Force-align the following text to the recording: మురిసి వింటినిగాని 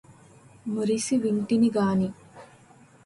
మురిసి 0.65 1.15
వింటినిగాని 1.17 2.09